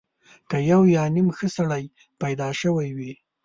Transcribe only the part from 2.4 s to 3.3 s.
شوی وي.